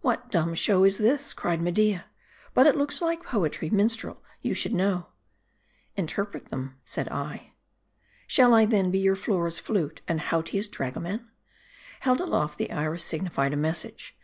[0.00, 2.06] '"What dumb show is this?" cried Media.
[2.54, 5.08] "But.it looks like poetry: minstrel, you should know.""
[6.04, 7.52] Interpret then," said I."
[8.26, 11.28] Shall I, then, be your Flora's Jftute, and Hautia's drago man?
[12.00, 14.16] Held aloft, the Iris signified a message.